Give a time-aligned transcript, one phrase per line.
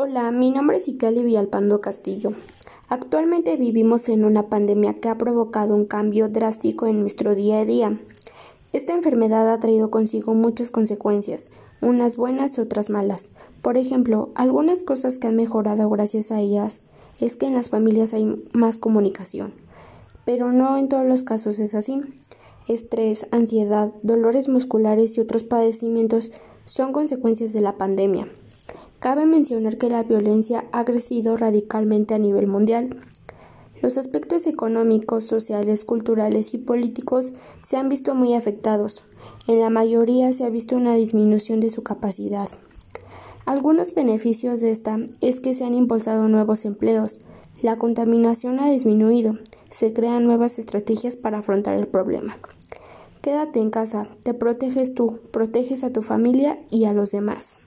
[0.00, 2.30] Hola, mi nombre es Icali Villalpando Castillo.
[2.88, 7.64] Actualmente vivimos en una pandemia que ha provocado un cambio drástico en nuestro día a
[7.64, 7.98] día.
[8.72, 11.50] Esta enfermedad ha traído consigo muchas consecuencias,
[11.80, 13.30] unas buenas y otras malas.
[13.60, 16.84] Por ejemplo, algunas cosas que han mejorado gracias a ellas
[17.18, 19.52] es que en las familias hay más comunicación.
[20.24, 22.00] Pero no en todos los casos es así.
[22.68, 26.30] Estrés, ansiedad, dolores musculares y otros padecimientos
[26.66, 28.28] son consecuencias de la pandemia.
[29.00, 32.96] Cabe mencionar que la violencia ha crecido radicalmente a nivel mundial.
[33.80, 39.04] Los aspectos económicos, sociales, culturales y políticos se han visto muy afectados.
[39.46, 42.48] En la mayoría se ha visto una disminución de su capacidad.
[43.46, 47.20] Algunos beneficios de esta es que se han impulsado nuevos empleos,
[47.62, 49.38] la contaminación ha disminuido,
[49.70, 52.36] se crean nuevas estrategias para afrontar el problema.
[53.22, 57.60] Quédate en casa, te proteges tú, proteges a tu familia y a los demás.